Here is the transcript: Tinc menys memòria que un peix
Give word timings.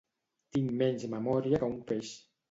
Tinc 0.55 0.71
menys 0.79 1.05
memòria 1.11 1.59
que 1.65 1.69
un 1.75 1.77
peix 1.91 2.11